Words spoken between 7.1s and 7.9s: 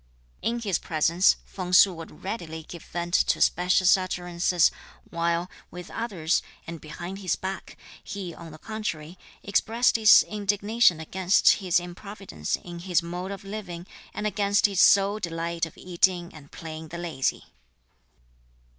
his back,